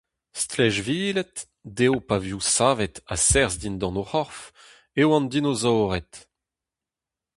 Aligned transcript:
Stlejviled, 0.39 1.35
dezho 1.75 1.99
pavioù 2.07 2.41
savet 2.53 2.95
a-serzh 3.13 3.57
dindan 3.61 3.99
o 4.01 4.05
c'horf, 4.09 4.39
eo 5.01 5.09
an 5.17 5.25
dinosaored. 5.31 6.11